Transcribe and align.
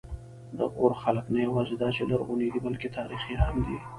د 0.57 0.59
غور 0.73 0.93
خلک 1.03 1.25
نه 1.33 1.39
یواځې 1.47 1.75
دا 1.81 1.89
چې 1.95 2.01
لرغوني 2.11 2.47
دي، 2.53 2.59
بلکې 2.65 2.87
تاریخي 2.97 3.35
هم 3.43 3.55
دي. 3.67 3.77